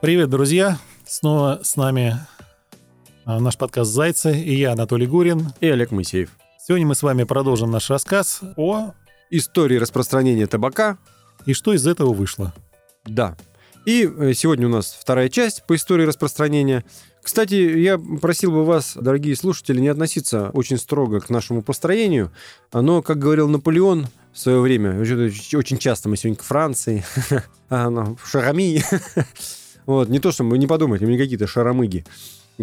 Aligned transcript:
Привет, 0.00 0.30
друзья! 0.30 0.78
Снова 1.04 1.60
с 1.62 1.76
нами 1.76 2.16
а, 3.26 3.38
наш 3.38 3.58
подкаст 3.58 3.90
«Зайцы» 3.90 4.32
и 4.32 4.54
я, 4.54 4.72
Анатолий 4.72 5.06
Гурин. 5.06 5.52
И 5.60 5.68
Олег 5.68 5.90
Моисеев. 5.90 6.30
Сегодня 6.58 6.86
мы 6.86 6.94
с 6.94 7.02
вами 7.02 7.24
продолжим 7.24 7.70
наш 7.70 7.90
рассказ 7.90 8.40
о... 8.56 8.92
Истории 9.28 9.76
распространения 9.76 10.46
табака. 10.46 10.96
И 11.44 11.52
что 11.52 11.74
из 11.74 11.86
этого 11.86 12.14
вышло. 12.14 12.54
Да. 13.04 13.36
И 13.84 14.10
э, 14.10 14.32
сегодня 14.32 14.68
у 14.68 14.70
нас 14.70 14.96
вторая 14.98 15.28
часть 15.28 15.64
по 15.66 15.76
истории 15.76 16.06
распространения. 16.06 16.82
Кстати, 17.22 17.54
я 17.54 17.98
просил 17.98 18.52
бы 18.52 18.64
вас, 18.64 18.96
дорогие 18.98 19.36
слушатели, 19.36 19.80
не 19.80 19.88
относиться 19.88 20.48
очень 20.54 20.78
строго 20.78 21.20
к 21.20 21.28
нашему 21.28 21.60
построению. 21.62 22.32
Но, 22.72 23.02
как 23.02 23.18
говорил 23.18 23.48
Наполеон 23.48 24.06
в 24.32 24.38
свое 24.38 24.60
время, 24.60 24.98
очень 24.98 25.76
часто 25.76 26.08
мы 26.08 26.16
сегодня 26.16 26.38
к 26.38 26.42
Франции, 26.42 27.04
а, 27.68 28.16
Шарами, 28.24 28.82
Вот, 29.90 30.08
не 30.08 30.20
то, 30.20 30.30
что 30.30 30.44
мы 30.44 30.56
не 30.56 30.68
подумайте, 30.68 31.04
мы 31.04 31.10
не 31.10 31.18
какие-то 31.18 31.48
шаромыги. 31.48 32.04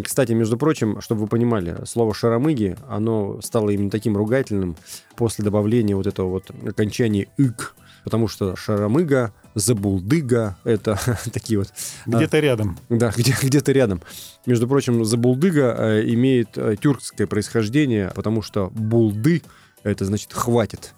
Кстати, 0.02 0.32
между 0.32 0.56
прочим, 0.56 1.02
чтобы 1.02 1.20
вы 1.20 1.26
понимали, 1.26 1.76
слово 1.84 2.14
«шаромыги», 2.14 2.78
оно 2.88 3.42
стало 3.42 3.68
именно 3.68 3.90
таким 3.90 4.16
ругательным 4.16 4.76
после 5.14 5.44
добавления 5.44 5.94
вот 5.94 6.06
этого 6.06 6.30
вот 6.30 6.50
окончания 6.66 7.28
«ык», 7.38 7.74
потому 8.02 8.28
что 8.28 8.56
шаромыга, 8.56 9.34
забулдыга— 9.54 10.56
это 10.64 10.98
такие 11.34 11.58
вот... 11.58 11.68
Где-то 12.06 12.38
рядом. 12.38 12.78
Да, 12.88 13.12
где, 13.16 13.34
где-то 13.42 13.72
рядом. 13.72 14.00
Между 14.46 14.66
прочим, 14.66 15.04
забулдыга 15.04 15.76
э, 15.78 16.04
имеет 16.06 16.56
э, 16.56 16.76
тюркское 16.80 17.26
происхождение, 17.26 18.10
потому 18.14 18.40
что 18.40 18.70
булды— 18.70 19.42
это 19.82 20.06
значит 20.06 20.32
«хватит». 20.32 20.94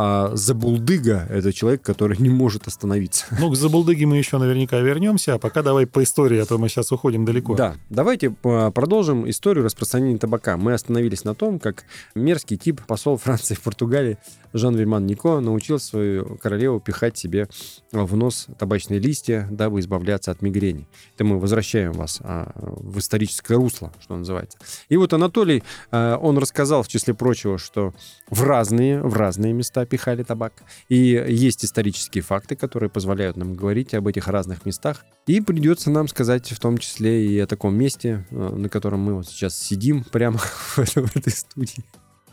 А 0.00 0.30
забулдыга— 0.36 1.26
это 1.28 1.52
человек, 1.52 1.82
который 1.82 2.16
не 2.18 2.28
может 2.28 2.68
остановиться. 2.68 3.26
Ну, 3.40 3.50
к 3.50 3.56
забулдыге 3.56 4.06
мы 4.06 4.16
еще 4.16 4.38
наверняка 4.38 4.78
вернемся, 4.78 5.34
а 5.34 5.38
пока 5.40 5.60
давай 5.62 5.88
по 5.88 6.04
истории, 6.04 6.38
а 6.38 6.46
то 6.46 6.56
мы 6.56 6.68
сейчас 6.68 6.92
уходим 6.92 7.24
далеко. 7.24 7.56
Да, 7.56 7.74
давайте 7.90 8.32
а, 8.44 8.70
продолжим 8.70 9.28
историю 9.28 9.64
распространения 9.64 10.16
табака. 10.16 10.56
Мы 10.56 10.72
остановились 10.72 11.24
на 11.24 11.34
том, 11.34 11.58
как 11.58 11.82
мерзкий 12.14 12.56
тип, 12.56 12.80
посол 12.86 13.16
Франции 13.16 13.56
в 13.56 13.60
Португалии 13.60 14.18
Жан 14.52 14.76
Вильман 14.76 15.04
Нико 15.04 15.40
научил 15.40 15.78
свою 15.78 16.36
королеву 16.36 16.78
пихать 16.78 17.18
себе 17.18 17.48
в 17.92 18.16
нос 18.16 18.46
табачные 18.56 19.00
листья, 19.00 19.48
дабы 19.50 19.80
избавляться 19.80 20.30
от 20.30 20.42
мигрени. 20.42 20.86
Это 21.14 21.24
мы 21.24 21.40
возвращаем 21.40 21.92
вас 21.92 22.20
а, 22.22 22.52
в 22.54 23.00
историческое 23.00 23.56
русло, 23.56 23.92
что 24.00 24.16
называется. 24.16 24.58
И 24.88 24.96
вот 24.96 25.12
Анатолий, 25.12 25.64
а, 25.90 26.16
он 26.18 26.38
рассказал, 26.38 26.84
в 26.84 26.88
числе 26.88 27.14
прочего, 27.14 27.58
что 27.58 27.92
в 28.30 28.44
разные, 28.44 29.02
в 29.02 29.14
разные 29.14 29.52
места 29.52 29.87
пихали 29.88 30.22
табак. 30.22 30.52
И 30.88 30.96
есть 30.96 31.64
исторические 31.64 32.22
факты, 32.22 32.56
которые 32.56 32.90
позволяют 32.90 33.36
нам 33.36 33.54
говорить 33.54 33.94
об 33.94 34.06
этих 34.06 34.28
разных 34.28 34.64
местах. 34.66 35.04
И 35.26 35.40
придется 35.40 35.90
нам 35.90 36.08
сказать 36.08 36.50
в 36.50 36.60
том 36.60 36.78
числе 36.78 37.26
и 37.26 37.38
о 37.38 37.46
таком 37.46 37.74
месте, 37.74 38.26
а, 38.30 38.54
на 38.54 38.68
котором 38.68 39.00
мы 39.00 39.14
вот 39.14 39.26
сейчас 39.26 39.58
сидим 39.58 40.04
прямо 40.04 40.38
в 40.76 41.16
этой 41.16 41.32
студии. 41.32 41.84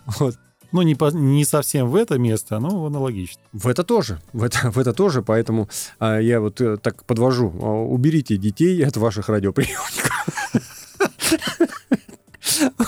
Вот. 0.06 0.36
Ну, 0.72 0.82
не, 0.82 0.96
по, 0.96 1.10
не 1.12 1.46
совсем 1.46 1.88
в 1.88 1.96
это 1.96 2.18
место, 2.18 2.60
но 2.60 2.86
аналогично. 2.86 3.42
В 3.54 3.68
это 3.68 3.84
тоже. 3.84 4.20
В 4.34 4.44
это, 4.44 4.72
в 4.72 4.78
это 4.78 4.94
тоже. 4.94 5.22
Поэтому 5.22 5.70
а, 6.00 6.20
я 6.20 6.42
вот 6.42 6.60
а, 6.60 6.78
так 6.78 7.06
подвожу. 7.06 7.54
А, 7.62 7.66
уберите 7.66 8.38
детей 8.38 8.84
от 8.84 8.98
ваших 8.98 9.30
радиоприемников. 9.30 10.12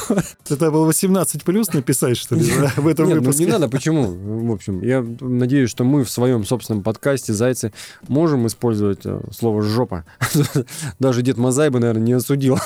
Это 0.50 0.72
было 0.72 0.86
18 0.86 1.44
плюс 1.44 1.74
написать, 1.74 2.18
что 2.18 2.36
ли, 2.36 2.44
в 2.78 2.88
этом 2.88 3.08
Нет, 3.08 3.20
выпуске? 3.20 3.44
Ну 3.44 3.48
не 3.48 3.54
надо, 3.54 3.70
почему? 3.70 4.48
В 4.48 4.52
общем, 4.52 4.82
я 4.82 5.06
надеюсь, 5.20 5.70
что 5.70 5.84
мы 5.84 6.04
в 6.04 6.10
своем 6.10 6.46
собственном 6.46 6.84
подкасте 6.84 7.34
«Зайцы» 7.34 7.74
можем 8.08 8.48
использовать 8.48 9.06
э, 9.06 9.20
слово 9.32 9.62
«жопа». 9.62 10.06
Даже 11.00 11.22
Дед 11.22 11.38
Мазай 11.38 11.70
бы, 11.70 11.80
наверное, 11.80 12.04
не 12.04 12.14
осудил. 12.14 12.58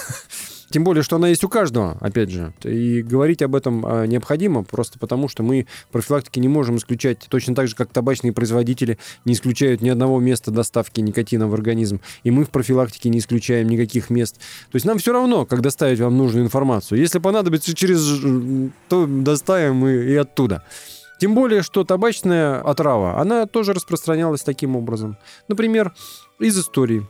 Тем 0.72 0.84
более, 0.84 1.04
что 1.04 1.18
она 1.18 1.28
есть 1.28 1.44
у 1.44 1.50
каждого, 1.50 1.98
опять 2.00 2.30
же. 2.30 2.54
И 2.64 3.02
говорить 3.02 3.42
об 3.42 3.56
этом 3.56 3.86
а, 3.86 4.06
необходимо, 4.06 4.64
просто 4.64 4.98
потому 5.00 5.28
что 5.28 5.44
мы 5.44 5.68
профилактики 5.92 6.40
не 6.40 6.48
можем 6.48 6.78
исключать 6.78 7.20
точно 7.30 7.56
так 7.56 7.68
же, 7.68 7.76
как 7.76 7.92
табачные 7.92 8.32
производители 8.32 8.98
не 9.26 9.34
исключают 9.34 9.82
ни 9.82 9.90
одного 9.90 10.20
места 10.20 10.52
доставки 10.52 11.02
никотина 11.02 11.48
в 11.48 11.54
организм. 11.54 12.00
И 12.24 12.32
мы 12.32 12.46
в 12.46 12.50
профилактике 12.50 13.10
не 13.10 13.20
исключаем 13.20 13.68
никаких 13.68 14.10
мест. 14.10 14.38
То 14.72 14.76
есть 14.76 14.86
нам 14.86 14.98
все 14.98 15.12
равно, 15.12 15.46
как 15.46 15.62
доставить 15.62 16.00
вам 16.00 16.18
нужную 16.18 16.46
информацию. 16.46 17.00
Если 17.00 17.20
понадобится 17.20 17.74
через... 17.76 18.02
то 18.88 19.06
доставим 19.06 19.76
мы 19.76 19.92
и 19.94 20.16
оттуда. 20.16 20.64
Тем 21.20 21.36
более, 21.36 21.62
что 21.62 21.84
табачная 21.84 22.62
отрава, 22.62 23.20
она 23.20 23.46
тоже 23.46 23.74
распространялась 23.74 24.42
таким 24.42 24.76
образом. 24.76 25.18
Например, 25.48 25.94
из 26.40 26.58
истории. 26.58 27.06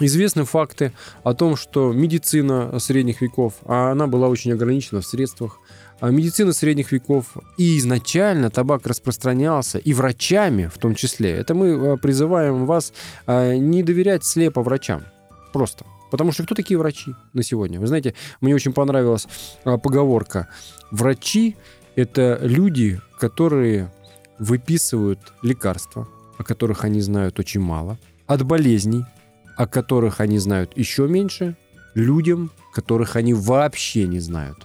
Известны 0.00 0.44
факты 0.44 0.92
о 1.22 1.34
том, 1.34 1.54
что 1.54 1.92
медицина 1.92 2.80
средних 2.80 3.20
веков, 3.20 3.54
а 3.64 3.92
она 3.92 4.08
была 4.08 4.28
очень 4.28 4.52
ограничена 4.52 5.00
в 5.00 5.06
средствах, 5.06 5.60
а 6.00 6.10
медицина 6.10 6.52
средних 6.52 6.90
веков 6.90 7.36
и 7.56 7.78
изначально 7.78 8.50
табак 8.50 8.86
распространялся, 8.88 9.78
и 9.78 9.94
врачами 9.94 10.66
в 10.66 10.78
том 10.78 10.96
числе. 10.96 11.30
Это 11.30 11.54
мы 11.54 11.68
э, 11.68 11.96
призываем 11.96 12.66
вас 12.66 12.92
э, 13.28 13.54
не 13.54 13.84
доверять 13.84 14.24
слепо 14.24 14.62
врачам. 14.62 15.04
Просто. 15.52 15.86
Потому 16.10 16.32
что 16.32 16.42
кто 16.42 16.56
такие 16.56 16.76
врачи 16.76 17.14
на 17.32 17.44
сегодня? 17.44 17.78
Вы 17.78 17.86
знаете, 17.86 18.14
мне 18.40 18.52
очень 18.52 18.72
понравилась 18.72 19.28
э, 19.64 19.78
поговорка. 19.78 20.48
Врачи– 20.90 21.56
это 21.94 22.40
люди, 22.42 23.00
которые 23.20 23.92
выписывают 24.40 25.20
лекарства, 25.42 26.08
о 26.36 26.42
которых 26.42 26.82
они 26.82 27.00
знают 27.00 27.38
очень 27.38 27.60
мало, 27.60 27.96
от 28.26 28.42
болезней, 28.42 29.04
о 29.56 29.66
которых 29.66 30.20
они 30.20 30.38
знают 30.38 30.76
еще 30.76 31.06
меньше, 31.08 31.56
людям, 31.94 32.50
которых 32.72 33.16
они 33.16 33.34
вообще 33.34 34.06
не 34.06 34.20
знают. 34.20 34.58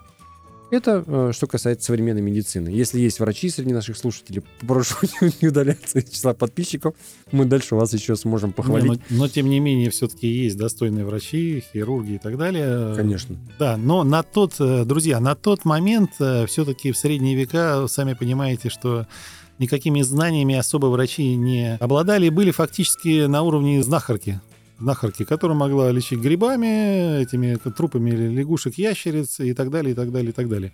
Это 0.71 1.03
э, 1.05 1.31
что 1.33 1.47
касается 1.47 1.87
современной 1.87 2.21
медицины. 2.21 2.69
Если 2.69 2.99
есть 2.99 3.19
врачи 3.19 3.49
среди 3.49 3.73
наших 3.73 3.97
слушателей, 3.97 4.43
прошу 4.67 4.95
не 5.41 5.47
удаляться 5.47 5.99
из 5.99 6.09
числа 6.11 6.33
подписчиков. 6.33 6.93
Мы 7.31 7.45
дальше 7.45 7.73
вас 7.73 7.91
еще 7.93 8.15
сможем 8.15 8.53
похвалить. 8.53 8.91
Не, 8.91 8.97
но, 9.09 9.23
но 9.23 9.27
тем 9.27 9.49
не 9.49 9.59
менее, 9.59 9.89
все-таки 9.89 10.27
есть 10.27 10.57
достойные 10.57 11.05
врачи, 11.05 11.63
хирурги 11.73 12.13
и 12.13 12.17
так 12.19 12.37
далее. 12.37 12.93
Конечно. 12.95 13.35
Да, 13.57 13.77
но 13.77 14.03
на 14.03 14.21
тот, 14.21 14.55
э, 14.59 14.85
друзья, 14.85 15.19
на 15.19 15.33
тот 15.33 15.65
момент 15.65 16.11
э, 16.19 16.45
все-таки 16.45 16.91
в 16.91 16.97
средние 16.97 17.35
века, 17.35 17.87
сами 17.87 18.13
понимаете, 18.13 18.69
что 18.69 19.07
никакими 19.57 20.03
знаниями 20.03 20.55
особо 20.55 20.87
врачи 20.87 21.35
не 21.35 21.77
обладали, 21.77 22.29
были 22.29 22.51
фактически 22.51 23.25
на 23.25 23.41
уровне 23.41 23.81
знахарки 23.81 24.39
знахарки, 24.79 25.23
которая 25.25 25.57
могла 25.57 25.91
лечить 25.91 26.19
грибами, 26.19 27.21
этими 27.21 27.55
трупами 27.55 28.11
лягушек, 28.11 28.75
ящериц 28.75 29.39
и 29.39 29.53
так 29.53 29.69
далее, 29.69 29.91
и 29.91 29.95
так 29.95 30.11
далее, 30.11 30.29
и 30.29 30.33
так 30.33 30.49
далее. 30.49 30.71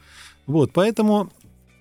Вот, 0.48 0.72
поэтому 0.74 1.32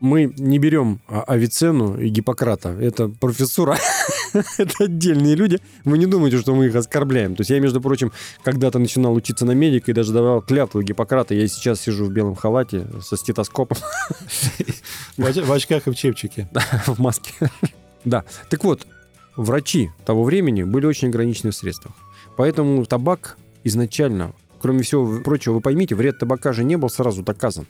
мы 0.05 0.33
не 0.37 0.59
берем 0.59 1.01
а, 1.09 1.23
Авиценну 1.23 1.97
и 1.99 2.09
Гиппократа. 2.09 2.71
Это 2.71 3.09
профессура. 3.09 3.79
это 4.59 4.85
отдельные 4.85 5.35
люди. 5.35 5.61
Вы 5.85 5.97
не 5.97 6.07
думайте, 6.07 6.39
что 6.39 6.55
мы 6.55 6.67
их 6.67 6.75
оскорбляем. 6.75 7.35
То 7.37 7.41
есть 7.41 7.51
я, 7.51 7.59
между 7.59 7.81
прочим, 7.81 8.13
когда-то 8.43 8.79
начинал 8.79 9.15
учиться 9.15 9.47
на 9.47 9.53
медика 9.53 9.91
и 9.91 9.95
даже 9.95 10.13
давал 10.13 10.43
клятву 10.43 10.83
Гиппократа. 10.83 11.35
Я 11.35 11.49
сейчас 11.49 11.81
сижу 11.81 12.05
в 12.05 12.11
белом 12.11 12.35
халате 12.35 12.87
со 13.01 13.17
стетоскопом. 13.17 13.79
в 15.17 15.53
очках 15.53 15.87
и 15.87 15.91
в 15.91 15.95
чепчике. 15.95 16.49
в 16.87 16.99
маске. 16.99 17.33
да. 18.05 18.25
Так 18.51 18.65
вот, 18.65 18.87
врачи 19.37 19.91
того 20.05 20.25
времени 20.25 20.65
были 20.65 20.85
очень 20.85 21.09
ограничены 21.09 21.51
в 21.51 21.57
средствах. 21.57 21.95
Поэтому 22.37 22.85
табак 22.85 23.37
изначально, 23.63 24.33
кроме 24.61 24.83
всего 24.83 25.21
прочего, 25.21 25.55
вы 25.55 25.61
поймите, 25.61 25.95
вред 25.95 26.19
табака 26.19 26.53
же 26.53 26.65
не 26.65 26.77
был 26.77 26.89
сразу 26.89 27.23
доказан. 27.23 27.67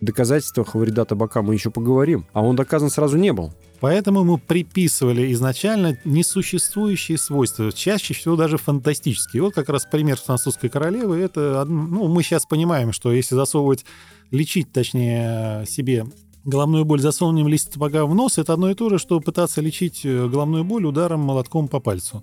В 0.00 0.04
доказательствах 0.04 0.74
вреда 0.74 1.06
табака 1.06 1.40
мы 1.40 1.54
еще 1.54 1.70
поговорим, 1.70 2.26
а 2.34 2.42
он 2.42 2.54
доказан 2.54 2.90
сразу 2.90 3.16
не 3.16 3.32
был. 3.32 3.54
Поэтому 3.80 4.24
мы 4.24 4.38
приписывали 4.38 5.32
изначально 5.32 5.98
несуществующие 6.04 7.16
свойства, 7.16 7.72
чаще 7.72 8.12
всего 8.12 8.36
даже 8.36 8.58
фантастические. 8.58 9.42
Вот 9.42 9.54
как 9.54 9.70
раз 9.70 9.86
пример 9.86 10.18
французской 10.18 10.68
королевы. 10.68 11.18
Это, 11.18 11.64
ну, 11.66 12.08
мы 12.08 12.22
сейчас 12.22 12.44
понимаем, 12.44 12.92
что 12.92 13.12
если 13.12 13.34
засовывать, 13.34 13.86
лечить, 14.30 14.70
точнее, 14.70 15.64
себе 15.66 16.04
головную 16.44 16.84
боль 16.84 17.00
засовыванием 17.00 17.48
листья 17.48 17.72
табака 17.72 18.04
в 18.04 18.14
нос, 18.14 18.38
это 18.38 18.52
одно 18.52 18.70
и 18.70 18.74
то 18.74 18.88
же, 18.90 18.98
что 18.98 19.20
пытаться 19.20 19.60
лечить 19.60 20.02
э, 20.04 20.28
головную 20.28 20.64
боль 20.64 20.84
ударом 20.84 21.20
молотком 21.20 21.68
по 21.68 21.80
пальцу. 21.80 22.22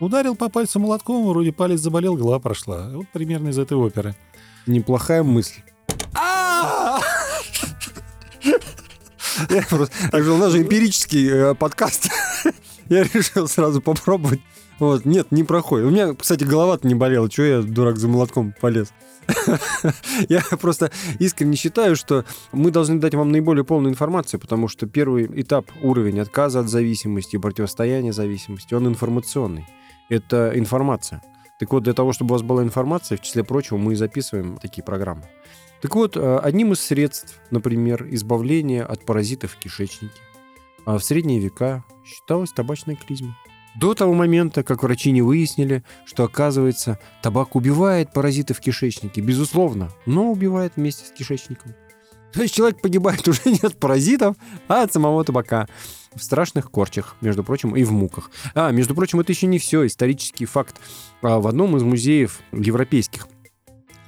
Ударил 0.00 0.36
по 0.36 0.48
пальцу 0.48 0.78
молотком, 0.78 1.26
вроде 1.26 1.52
палец 1.52 1.80
заболел, 1.80 2.14
голова 2.14 2.38
прошла. 2.38 2.88
Вот 2.92 3.08
примерно 3.12 3.48
из 3.48 3.58
этой 3.58 3.76
оперы. 3.76 4.14
Неплохая 4.66 5.24
мысль. 5.24 5.60
Так 10.10 10.24
же 10.24 10.32
у 10.32 10.36
нас 10.36 10.52
же 10.52 10.62
эмпирический 10.62 11.28
э, 11.28 11.54
подкаст. 11.54 12.10
Я 12.88 13.04
решил 13.04 13.48
сразу 13.48 13.80
попробовать. 13.80 14.40
Вот, 14.78 15.04
нет, 15.04 15.32
не 15.32 15.42
проходит. 15.42 15.86
У 15.86 15.90
меня, 15.90 16.14
кстати, 16.14 16.44
голова-то 16.44 16.86
не 16.86 16.94
болела. 16.94 17.28
Чего 17.28 17.46
я, 17.46 17.62
дурак, 17.62 17.98
за 17.98 18.06
молотком 18.08 18.54
полез? 18.60 18.92
Я 20.28 20.42
просто 20.60 20.90
искренне 21.18 21.56
считаю, 21.56 21.96
что 21.96 22.24
мы 22.52 22.70
должны 22.70 23.00
дать 23.00 23.14
вам 23.14 23.32
наиболее 23.32 23.64
полную 23.64 23.92
информацию, 23.92 24.38
потому 24.38 24.68
что 24.68 24.86
первый 24.86 25.28
этап, 25.40 25.66
уровень 25.82 26.20
отказа 26.20 26.60
от 26.60 26.68
зависимости, 26.68 27.36
противостояния 27.36 28.12
зависимости, 28.12 28.74
он 28.74 28.86
информационный 28.86 29.66
это 30.08 30.52
информация. 30.54 31.22
Так 31.58 31.72
вот, 31.72 31.82
для 31.82 31.92
того, 31.92 32.12
чтобы 32.12 32.32
у 32.32 32.34
вас 32.34 32.42
была 32.42 32.62
информация, 32.62 33.18
в 33.18 33.20
числе 33.20 33.42
прочего, 33.42 33.78
мы 33.78 33.92
и 33.92 33.96
записываем 33.96 34.58
такие 34.58 34.84
программы. 34.84 35.24
Так 35.80 35.94
вот, 35.94 36.16
э, 36.16 36.38
одним 36.38 36.72
из 36.72 36.80
средств, 36.80 37.40
например, 37.50 38.06
избавления 38.10 38.84
от 38.84 39.04
паразитов 39.04 39.52
в 39.52 39.58
кишечнике, 39.58 40.20
а 40.84 40.98
в 40.98 41.04
средние 41.04 41.40
века 41.40 41.84
считалась 42.04 42.52
табачная 42.52 42.96
клизма. 42.96 43.36
До 43.76 43.94
того 43.94 44.12
момента, 44.12 44.64
как 44.64 44.82
врачи 44.82 45.12
не 45.12 45.22
выяснили, 45.22 45.84
что, 46.04 46.24
оказывается, 46.24 46.98
табак 47.22 47.54
убивает 47.54 48.12
паразитов 48.12 48.58
в 48.58 48.60
кишечнике, 48.60 49.20
безусловно, 49.20 49.90
но 50.04 50.32
убивает 50.32 50.72
вместе 50.76 51.06
с 51.06 51.12
кишечником. 51.12 51.74
То 52.32 52.42
есть 52.42 52.54
человек 52.54 52.80
погибает 52.80 53.26
уже 53.28 53.40
не 53.44 53.60
от 53.62 53.78
паразитов, 53.78 54.36
а 54.66 54.82
от 54.82 54.92
самого 54.92 55.24
табака. 55.24 55.68
В 56.18 56.22
страшных 56.22 56.70
корчах, 56.70 57.16
между 57.20 57.44
прочим, 57.44 57.76
и 57.76 57.84
в 57.84 57.92
муках. 57.92 58.30
А, 58.54 58.70
между 58.72 58.94
прочим, 58.94 59.20
это 59.20 59.32
еще 59.32 59.46
не 59.46 59.58
все. 59.58 59.86
Исторический 59.86 60.46
факт. 60.46 60.76
А, 61.22 61.38
в 61.38 61.46
одном 61.46 61.76
из 61.76 61.82
музеев 61.82 62.40
европейских 62.52 63.28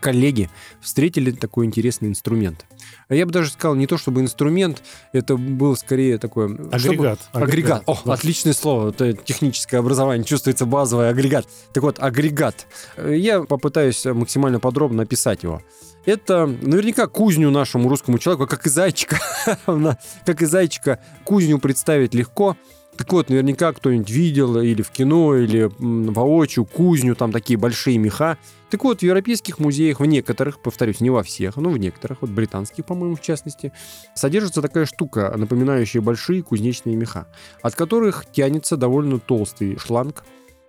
коллеги 0.01 0.51
встретили 0.81 1.31
такой 1.31 1.67
интересный 1.67 2.09
инструмент. 2.09 2.67
А 3.11 3.15
я 3.15 3.27
бы 3.27 3.33
даже 3.33 3.51
сказал, 3.51 3.75
не 3.75 3.89
то 3.89 3.99
чтобы 3.99 4.21
инструмент, 4.21 4.83
это 5.13 5.37
был 5.37 5.77
скорее 5.77 6.17
такой... 6.17 6.47
Агрегат. 6.47 6.81
Чтобы... 6.81 6.95
Агрегат. 7.09 7.19
Агрегат. 7.33 7.83
О, 7.87 7.99
да. 8.05 8.13
отличное 8.15 8.53
слово. 8.53 8.91
Это 8.91 9.13
техническое 9.13 9.79
образование. 9.79 10.25
Чувствуется 10.25 10.65
базовый 10.65 11.09
агрегат. 11.09 11.47
Так 11.73 11.83
вот, 11.83 11.99
агрегат. 11.99 12.69
Я 12.97 13.43
попытаюсь 13.43 14.05
максимально 14.05 14.61
подробно 14.61 15.03
описать 15.03 15.43
его. 15.43 15.61
Это 16.07 16.47
наверняка 16.47 17.09
кузню 17.09 17.51
нашему 17.51 17.89
русскому 17.89 18.19
человеку, 18.19 18.47
как 18.47 18.67
и 18.67 18.71
зайчика, 18.71 19.19
как 20.25 20.43
и 20.43 20.47
зайчика, 20.47 21.01
кузню 21.25 21.59
представить 21.59 22.15
легко. 22.15 22.57
Так 23.01 23.15
вот, 23.15 23.31
наверняка 23.31 23.73
кто-нибудь 23.73 24.11
видел 24.11 24.59
или 24.59 24.83
в 24.83 24.91
кино, 24.91 25.35
или 25.35 25.71
воочию 25.79 26.67
кузню, 26.67 27.15
там 27.15 27.33
такие 27.33 27.59
большие 27.59 27.97
меха. 27.97 28.37
Так 28.69 28.85
вот, 28.85 29.01
в 29.01 29.03
европейских 29.03 29.59
музеях, 29.59 30.01
в 30.01 30.05
некоторых, 30.05 30.61
повторюсь, 30.61 31.01
не 31.01 31.09
во 31.09 31.23
всех, 31.23 31.57
но 31.57 31.71
в 31.71 31.79
некоторых, 31.79 32.19
вот 32.21 32.29
британских, 32.29 32.85
по-моему, 32.85 33.17
в 33.17 33.23
частности, 33.23 33.73
содержится 34.15 34.61
такая 34.61 34.85
штука, 34.85 35.33
напоминающая 35.35 36.03
большие 36.03 36.43
кузнечные 36.43 36.95
меха, 36.95 37.27
от 37.63 37.75
которых 37.75 38.27
тянется 38.31 38.77
довольно 38.77 39.19
толстый 39.19 39.79
шланг. 39.79 40.23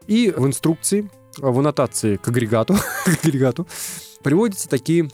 И 0.08 0.34
в 0.34 0.48
инструкции, 0.48 1.12
в 1.38 1.60
аннотации 1.60 2.16
к 2.16 2.30
агрегату, 2.30 2.76
к 3.06 3.26
агрегату 3.26 3.68
приводятся 4.24 4.70
такие 4.70 5.10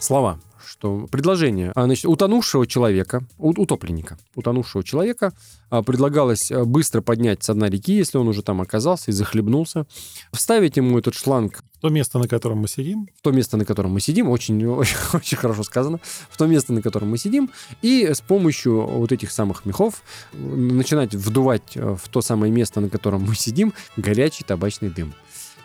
слова 0.00 0.40
что 0.66 1.06
предложение 1.10 1.72
а, 1.74 1.84
значит, 1.84 2.06
утонувшего 2.06 2.66
человека, 2.66 3.24
утопленника, 3.38 4.18
утонувшего 4.34 4.82
человека 4.82 5.32
а, 5.70 5.82
предлагалось 5.82 6.50
а, 6.50 6.64
быстро 6.64 7.00
поднять 7.00 7.42
с 7.42 7.54
дна 7.54 7.68
реки, 7.68 7.94
если 7.94 8.18
он 8.18 8.28
уже 8.28 8.42
там 8.42 8.60
оказался 8.60 9.10
и 9.10 9.14
захлебнулся, 9.14 9.86
вставить 10.32 10.76
ему 10.76 10.98
этот 10.98 11.14
шланг 11.14 11.62
в 11.76 11.80
то 11.80 11.88
место, 11.88 12.18
на 12.18 12.26
котором 12.26 12.58
мы 12.58 12.68
сидим. 12.68 13.08
В 13.16 13.22
то 13.22 13.30
место, 13.30 13.56
на 13.56 13.64
котором 13.64 13.92
мы 13.92 14.00
сидим, 14.00 14.28
очень, 14.28 14.64
очень, 14.66 14.96
очень 15.12 15.36
хорошо 15.36 15.62
сказано. 15.62 16.00
В 16.28 16.36
то 16.36 16.46
место, 16.46 16.72
на 16.72 16.82
котором 16.82 17.10
мы 17.10 17.18
сидим, 17.18 17.50
и 17.82 18.12
с 18.12 18.20
помощью 18.20 18.86
вот 18.86 19.12
этих 19.12 19.30
самых 19.30 19.64
мехов 19.64 20.02
начинать 20.32 21.14
вдувать 21.14 21.76
в 21.76 22.08
то 22.10 22.20
самое 22.22 22.52
место, 22.52 22.80
на 22.80 22.88
котором 22.88 23.22
мы 23.22 23.34
сидим, 23.34 23.72
горячий 23.96 24.44
табачный 24.44 24.90
дым. 24.90 25.14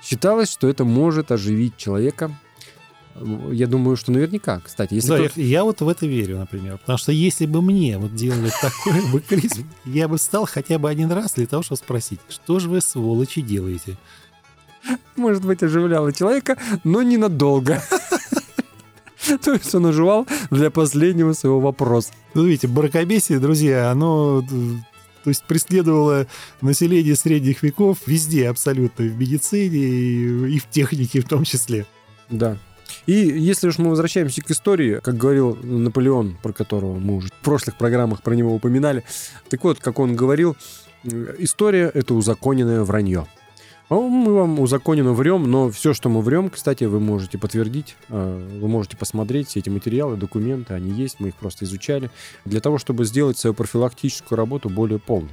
Считалось, 0.04 0.51
что 0.51 0.68
это 0.68 0.83
может 0.83 1.31
оживить 1.31 1.77
человека, 1.77 2.31
я 3.52 3.68
думаю, 3.68 3.98
что 3.98 4.12
наверняка, 4.12 4.60
кстати. 4.60 4.94
Если 4.96 5.10
да, 5.10 5.30
кто... 5.30 5.42
я, 5.42 5.48
я 5.48 5.63
вот 5.63 5.81
в 5.81 5.88
это 5.88 6.06
верю, 6.06 6.38
например. 6.38 6.78
Потому 6.78 6.98
что 6.98 7.12
если 7.12 7.46
бы 7.46 7.62
мне 7.62 7.98
вот 7.98 8.16
делали 8.16 8.52
такой 8.62 9.02
бэклизм, 9.12 9.68
я 9.86 10.08
бы 10.08 10.18
встал 10.18 10.46
хотя 10.46 10.80
бы 10.80 10.90
один 10.90 11.12
раз 11.12 11.34
для 11.34 11.48
того, 11.48 11.63
чтобы 11.63 11.78
спросить, 11.78 12.19
что 12.30 12.60
же 12.60 12.69
вы, 12.69 12.81
сволочи, 12.81 13.42
делаете? 13.42 13.98
Может 15.16 15.46
быть, 15.46 15.62
оживляло 15.62 16.12
человека, 16.12 16.58
но 16.84 17.02
ненадолго. 17.02 17.81
То 19.44 19.54
есть 19.54 19.74
он 19.75 19.86
оживал 19.86 20.28
для 20.50 20.72
последнего 20.72 21.34
своего 21.34 21.60
вопроса. 21.60 22.12
Ну, 22.34 22.46
видите, 22.46 22.68
баракобесие, 22.68 23.40
друзья, 23.40 23.92
оно 23.92 24.44
то 25.24 25.30
есть 25.30 25.44
преследовало 25.44 26.25
население 26.62 27.16
средних 27.16 27.62
веков 27.62 28.00
везде 28.07 28.50
абсолютно, 28.50 29.06
в 29.06 29.16
медицине 29.19 29.78
и 29.78 30.57
в 30.57 30.68
технике 30.68 31.22
в 31.22 31.28
том 31.28 31.44
числе. 31.44 31.86
Да, 32.30 32.57
и 33.06 33.13
если 33.13 33.68
уж 33.68 33.77
мы 33.77 33.89
возвращаемся 33.89 34.42
к 34.42 34.51
истории, 34.51 35.00
как 35.01 35.18
говорил 35.18 35.56
Наполеон, 35.56 36.38
про 36.42 36.53
которого 36.53 37.00
мы 37.00 37.18
уже 37.18 37.30
в 37.30 37.33
прошлых 37.44 37.77
программах 37.77 38.21
про 38.21 38.33
него 38.33 38.53
упоминали, 38.53 39.03
так 39.50 39.63
вот, 39.63 39.80
как 39.80 40.00
он 40.00 40.15
говорил, 40.15 40.56
история— 41.03 41.92
это 41.94 42.13
узаконенное 42.13 42.83
вранье. 42.83 43.27
А 43.89 43.95
мы 43.95 44.33
вам 44.33 44.57
узаконенно 44.62 45.12
врем, 45.12 45.51
но 45.51 45.69
все, 45.69 45.94
что 45.94 46.07
мы 46.07 46.21
врем, 46.21 46.50
кстати, 46.50 46.86
вы 46.86 47.01
можете 47.01 47.38
подтвердить, 47.38 47.98
э, 48.07 48.57
вы 48.62 48.68
можете 48.69 48.95
посмотреть 48.95 49.50
все 49.50 49.59
эти 49.59 49.68
материалы, 49.68 50.15
документы, 50.15 50.74
они 50.74 50.92
есть, 50.92 51.19
мы 51.19 51.27
их 51.27 51.36
просто 51.36 51.65
изучали, 51.65 52.09
для 52.45 52.62
того, 52.62 52.77
чтобы 52.77 53.04
сделать 53.04 53.38
свою 53.38 53.54
профилактическую 53.54 54.38
работу 54.38 54.69
более 54.69 54.97
полной. 54.97 55.31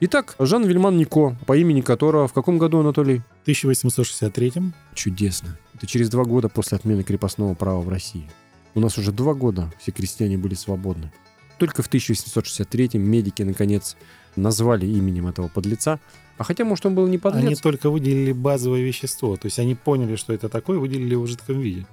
Итак, 0.00 0.36
Жан 0.38 0.64
Вильман 0.64 0.96
Нико, 0.96 1.36
по 1.44 1.56
имени 1.56 1.80
которого 1.80 2.28
в 2.28 2.32
каком 2.32 2.56
году, 2.58 2.78
Анатолий? 2.78 3.20
1863. 3.42 4.52
Чудесно. 4.94 5.58
Это 5.74 5.88
через 5.88 6.08
два 6.08 6.22
года 6.22 6.48
после 6.48 6.76
отмены 6.76 7.02
крепостного 7.02 7.54
права 7.54 7.80
в 7.80 7.88
России. 7.88 8.30
У 8.76 8.80
нас 8.80 8.96
уже 8.96 9.10
два 9.10 9.34
года 9.34 9.72
все 9.80 9.90
крестьяне 9.90 10.38
были 10.38 10.54
свободны. 10.54 11.10
Только 11.58 11.82
в 11.82 11.88
1863 11.88 12.90
медики, 12.94 13.42
наконец, 13.42 13.96
назвали 14.36 14.86
именем 14.86 15.26
этого 15.26 15.48
подлеца. 15.48 15.98
А 16.36 16.44
хотя, 16.44 16.64
может, 16.64 16.86
он 16.86 16.94
был 16.94 17.08
не 17.08 17.18
подлец. 17.18 17.44
Они 17.44 17.54
только 17.56 17.90
выделили 17.90 18.30
базовое 18.30 18.82
вещество. 18.82 19.36
То 19.36 19.46
есть 19.46 19.58
они 19.58 19.74
поняли, 19.74 20.14
что 20.14 20.32
это 20.32 20.48
такое, 20.48 20.78
выделили 20.78 21.16
в 21.16 21.26
жидком 21.26 21.58
виде. 21.58 21.88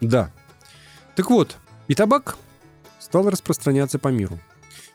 Да. 0.00 0.30
Так 1.16 1.28
вот, 1.28 1.56
и 1.88 1.96
табак 1.96 2.38
стал 3.00 3.28
распространяться 3.28 3.98
по 3.98 4.08
миру. 4.08 4.38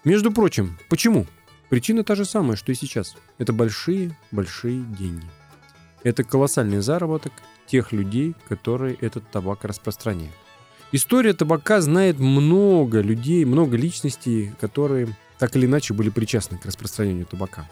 Между 0.05 0.31
прочим, 0.31 0.79
почему? 0.87 1.27
Причина 1.69 2.03
та 2.03 2.15
же 2.15 2.25
самая, 2.25 2.55
что 2.55 2.71
и 2.71 2.75
сейчас. 2.75 3.15
Это 3.37 3.53
большие-большие 3.53 4.81
деньги. 4.81 5.25
Это 6.03 6.23
колоссальный 6.23 6.79
заработок 6.79 7.33
тех 7.65 7.91
людей, 7.91 8.35
которые 8.47 8.95
этот 9.01 9.29
табак 9.29 9.65
распространяют. 9.65 10.33
История 10.93 11.33
табака 11.33 11.81
знает 11.81 12.17
много 12.17 13.01
людей, 13.01 13.43
много 13.43 13.75
личностей, 13.75 14.53
которые 14.61 15.15
так 15.37 15.55
или 15.55 15.65
иначе 15.65 15.93
были 15.93 16.09
причастны 16.09 16.57
к 16.57 16.65
распространению 16.65 17.25
табака. 17.25 17.69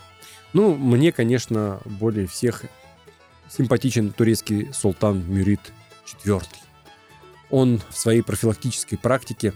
Ну, 0.51 0.75
мне, 0.75 1.11
конечно, 1.13 1.79
более 1.85 2.27
всех 2.27 2.65
симпатичен 3.49 4.11
турецкий 4.11 4.73
султан 4.73 5.23
Мюрит 5.27 5.61
IV. 6.05 6.43
Он 7.49 7.81
в 7.89 7.97
своей 7.97 8.21
профилактической 8.21 8.97
практике 8.97 9.53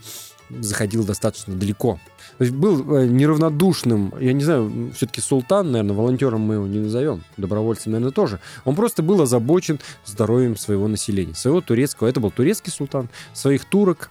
заходил 0.49 1.05
достаточно 1.05 1.55
далеко. 1.55 1.99
То 2.37 2.43
есть 2.43 2.55
был 2.55 2.95
э, 2.95 3.07
неравнодушным, 3.07 4.13
я 4.19 4.33
не 4.33 4.43
знаю, 4.43 4.91
все-таки 4.95 5.21
султан, 5.21 5.71
наверное, 5.71 5.95
волонтером 5.95 6.41
мы 6.41 6.55
его 6.55 6.67
не 6.67 6.79
назовем, 6.79 7.23
добровольцем, 7.37 7.91
наверное, 7.91 8.13
тоже. 8.13 8.39
Он 8.65 8.75
просто 8.75 9.03
был 9.03 9.21
озабочен 9.21 9.79
здоровьем 10.05 10.57
своего 10.57 10.87
населения, 10.87 11.35
своего 11.35 11.61
турецкого. 11.61 12.07
Это 12.07 12.19
был 12.19 12.31
турецкий 12.31 12.71
султан, 12.71 13.09
своих 13.33 13.65
турок. 13.65 14.09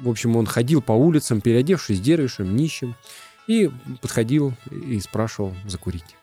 В 0.00 0.08
общем, 0.08 0.36
он 0.36 0.46
ходил 0.46 0.82
по 0.82 0.92
улицам, 0.92 1.40
переодевшись 1.40 2.00
дервишем, 2.00 2.56
нищим, 2.56 2.94
и 3.46 3.70
подходил 4.00 4.54
и 4.70 5.00
спрашивал 5.00 5.54
закурить. 5.66 6.16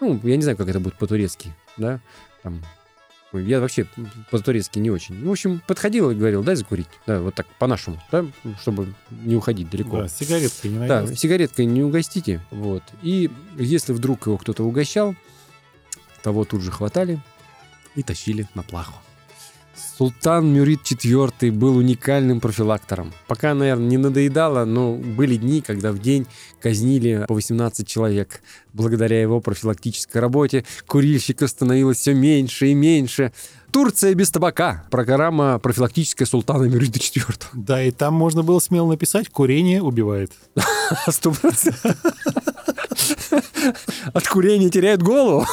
Ну, 0.00 0.20
я 0.22 0.36
не 0.36 0.42
знаю, 0.42 0.56
как 0.56 0.68
это 0.68 0.80
будет 0.80 0.98
по-турецки, 0.98 1.54
да, 1.76 2.00
там, 2.42 2.60
я 3.40 3.60
вообще 3.60 3.86
по-турецки 4.30 4.78
не 4.78 4.90
очень. 4.90 5.24
В 5.24 5.30
общем, 5.30 5.62
подходил 5.66 6.10
и 6.10 6.14
говорил, 6.14 6.42
дай 6.42 6.56
закурить. 6.56 6.88
Да, 7.06 7.20
вот 7.20 7.34
так, 7.34 7.46
по-нашему, 7.58 8.00
да, 8.10 8.24
чтобы 8.60 8.94
не 9.10 9.36
уходить 9.36 9.70
далеко. 9.70 10.02
Да, 10.02 10.08
сигареткой 10.08 10.70
не. 10.70 10.86
Да, 10.86 11.06
сигареткой 11.14 11.66
не 11.66 11.82
угостите. 11.82 12.40
Вот. 12.50 12.82
И 13.02 13.30
если 13.56 13.92
вдруг 13.92 14.26
его 14.26 14.38
кто-то 14.38 14.64
угощал, 14.64 15.14
того 16.22 16.44
тут 16.44 16.62
же 16.62 16.70
хватали 16.70 17.20
и 17.94 18.02
тащили 18.02 18.48
на 18.54 18.62
плаху. 18.62 18.94
Султан 19.96 20.52
Мюрид 20.52 20.82
IV 20.82 21.52
был 21.52 21.76
уникальным 21.76 22.40
профилактором. 22.40 23.12
Пока, 23.26 23.54
наверное, 23.54 23.88
не 23.88 23.96
надоедало, 23.96 24.64
но 24.64 24.94
были 24.94 25.36
дни, 25.36 25.60
когда 25.60 25.92
в 25.92 25.98
день 25.98 26.26
казнили 26.60 27.24
по 27.28 27.34
18 27.34 27.86
человек. 27.86 28.40
Благодаря 28.72 29.20
его 29.20 29.40
профилактической 29.40 30.18
работе 30.18 30.64
курильщиков 30.86 31.48
становилось 31.50 31.98
все 31.98 32.14
меньше 32.14 32.68
и 32.68 32.74
меньше. 32.74 33.32
Турция 33.70 34.14
без 34.14 34.30
табака. 34.30 34.84
Программа 34.90 35.58
профилактическая 35.58 36.26
султана 36.26 36.64
Мюрида 36.64 36.98
IV. 36.98 37.46
Да, 37.54 37.82
и 37.82 37.90
там 37.90 38.14
можно 38.14 38.42
было 38.44 38.60
смело 38.60 38.88
написать 38.88 39.28
«Курение 39.28 39.82
убивает». 39.82 40.32
Сто 41.08 41.34
От 44.14 44.28
курения 44.28 44.70
теряет 44.70 45.02
голову. 45.02 45.44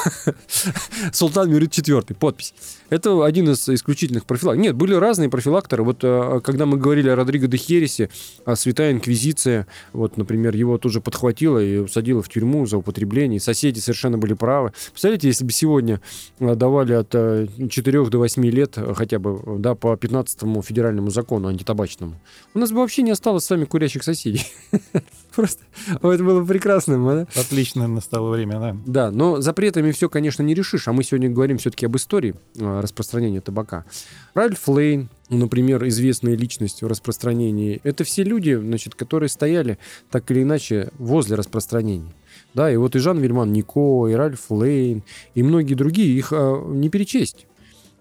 Султан 1.11 1.49
Мюрид 1.49 1.71
IV. 1.71 2.13
Подпись. 2.13 2.53
Это 2.91 3.25
один 3.25 3.49
из 3.49 3.67
исключительных 3.67 4.25
профилакторов. 4.25 4.63
Нет, 4.63 4.75
были 4.75 4.93
разные 4.93 5.29
профилакторы. 5.29 5.81
Вот 5.81 6.03
э, 6.03 6.41
когда 6.43 6.67
мы 6.67 6.77
говорили 6.77 7.09
о 7.09 7.15
Родриго 7.15 7.47
де 7.47 7.57
Хересе, 7.57 8.09
о 8.45 8.55
Святая 8.55 8.91
Инквизиция, 8.91 9.65
вот, 9.93 10.17
например, 10.17 10.55
его 10.55 10.77
тоже 10.77 11.01
подхватила 11.01 11.57
и 11.57 11.77
усадила 11.77 12.21
в 12.21 12.29
тюрьму 12.29 12.67
за 12.67 12.77
употребление. 12.77 13.39
Соседи 13.39 13.79
совершенно 13.79 14.19
были 14.19 14.33
правы. 14.33 14.73
Представляете, 14.89 15.27
если 15.29 15.43
бы 15.43 15.51
сегодня 15.51 15.99
э, 16.39 16.53
давали 16.53 16.93
от 16.93 17.09
4 17.09 18.05
до 18.09 18.17
8 18.19 18.45
лет 18.45 18.77
хотя 18.95 19.17
бы 19.17 19.41
да, 19.57 19.73
по 19.73 19.95
15 19.97 20.39
федеральному 20.63 21.09
закону 21.09 21.47
антитабачному, 21.47 22.21
у 22.53 22.59
нас 22.59 22.71
бы 22.71 22.77
вообще 22.77 23.01
не 23.01 23.11
осталось 23.11 23.45
с 23.45 23.49
вами 23.49 23.65
курящих 23.65 24.03
соседей. 24.03 24.45
Просто 25.35 25.63
это 25.87 26.23
было 26.23 26.43
прекрасно. 26.43 27.25
Отлично 27.35 27.87
настало 27.87 28.29
время, 28.31 28.50
да. 28.59 28.77
Да, 28.85 29.11
но 29.11 29.41
запретами 29.41 29.91
все, 29.91 30.09
конечно, 30.09 30.43
не 30.43 30.53
решишь. 30.53 30.87
А 30.87 30.93
мы 30.93 31.03
сегодня 31.03 31.29
говорим 31.29 31.57
все-таки 31.57 31.85
об 31.85 31.95
истории 31.95 32.35
распространения 32.55 33.41
табака. 33.41 33.85
Ральф 34.33 34.67
Лейн, 34.67 35.09
например, 35.29 35.87
известная 35.87 36.35
личность 36.35 36.81
в 36.81 36.87
распространении, 36.87 37.79
это 37.83 38.03
все 38.03 38.23
люди, 38.23 38.55
значит, 38.55 38.95
которые 38.95 39.29
стояли 39.29 39.77
так 40.09 40.29
или 40.31 40.43
иначе 40.43 40.89
возле 40.97 41.35
распространения. 41.35 42.13
Да, 42.53 42.71
и 42.71 42.77
вот 42.77 42.95
и 42.95 42.99
Жан 42.99 43.19
Вильман 43.19 43.51
Нико, 43.53 44.07
и 44.07 44.13
Ральф 44.13 44.49
Лейн, 44.49 45.03
и 45.35 45.43
многие 45.43 45.75
другие, 45.75 46.17
их 46.17 46.33
а, 46.33 46.61
не 46.67 46.89
перечесть. 46.89 47.47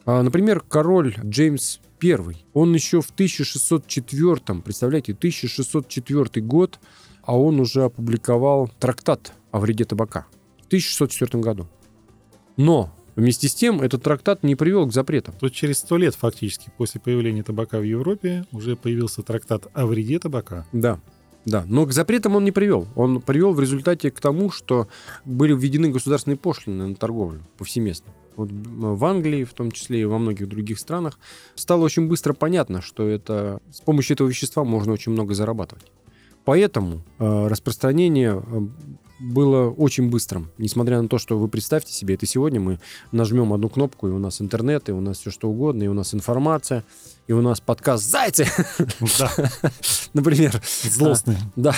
А, 0.07 0.23
например, 0.23 0.61
король 0.61 1.14
Джеймс 1.25 1.78
I, 2.02 2.37
он 2.54 2.75
еще 2.75 3.00
в 3.00 3.11
1604, 3.11 4.61
представляете, 4.64 5.12
1604 5.12 6.45
год, 6.45 6.80
а 7.23 7.38
он 7.38 7.61
уже 7.61 7.85
опубликовал 7.85 8.71
трактат 8.78 9.33
о 9.52 9.61
вреде 9.61 9.85
табака 9.85 10.26
1604 10.71 11.43
году. 11.43 11.69
Но 12.57 12.95
Вместе 13.17 13.49
с 13.49 13.55
тем, 13.55 13.83
этот 13.83 14.03
трактат 14.03 14.43
не 14.45 14.55
привел 14.55 14.87
к 14.87 14.93
запретам. 14.93 15.35
То 15.39 15.49
через 15.49 15.79
сто 15.79 15.99
лет 15.99 16.15
фактически 16.15 16.71
после 16.79 17.00
появления 17.00 17.43
табака 17.43 17.79
в 17.79 17.83
Европе 17.83 18.47
уже 18.53 18.77
появился 18.77 19.23
трактат 19.23 19.67
о 19.75 19.87
вреде 19.87 20.19
табака. 20.19 20.65
Да, 20.73 21.00
да, 21.45 21.65
но 21.67 21.87
к 21.87 21.93
запретам 21.93 22.37
он 22.37 22.45
не 22.45 22.53
привел. 22.53 22.87
Он 22.97 23.21
привел 23.21 23.53
в 23.53 23.61
результате 23.61 24.11
к 24.11 24.21
тому, 24.21 24.50
что 24.50 24.89
были 25.25 25.55
введены 25.55 25.91
государственные 25.91 26.39
пошлины 26.39 26.87
на 26.89 26.95
торговлю 26.95 27.43
повсеместно. 27.59 28.12
Вот 28.37 28.50
в 28.53 29.05
Англии, 29.05 29.45
в 29.45 29.53
том 29.55 29.71
числе 29.71 30.03
и 30.03 30.05
во 30.05 30.19
многих 30.19 30.49
других 30.49 30.79
странах, 30.79 31.19
стало 31.55 31.85
очень 31.85 32.09
быстро 32.09 32.33
понятно, 32.33 32.81
что 32.81 33.07
это, 33.09 33.61
с 33.73 33.81
помощью 33.81 34.15
этого 34.15 34.29
вещества 34.29 34.65
можно 34.65 34.93
очень 34.93 35.12
много 35.12 35.35
зарабатывать. 35.35 35.85
Поэтому 36.50 37.04
э, 37.21 37.47
распространение 37.47 38.42
э, 38.45 38.61
было 39.21 39.71
очень 39.71 40.11
быстрым. 40.11 40.50
Несмотря 40.59 41.00
на 41.00 41.07
то, 41.07 41.16
что 41.16 41.38
вы 41.38 41.47
представьте 41.47 41.92
себе, 41.92 42.16
это 42.16 42.26
сегодня 42.26 42.59
мы 42.59 42.80
нажмем 43.12 43.52
одну 43.52 43.69
кнопку, 43.69 44.09
и 44.09 44.11
у 44.11 44.19
нас 44.19 44.40
интернет, 44.40 44.88
и 44.88 44.92
у 44.92 45.00
нас 45.00 45.21
все 45.21 45.30
что 45.30 45.49
угодно, 45.49 45.85
и 45.85 45.87
у 45.87 45.95
нас 45.95 46.12
информация, 46.12 46.83
и 47.28 47.33
у 47.33 47.40
нас 47.40 47.61
подкаст 47.61 48.04
«Зайцы!» 48.04 48.49
Да. 49.16 49.30
Например. 50.12 50.61
Злостный. 50.83 51.37
А, 51.37 51.52
да. 51.54 51.75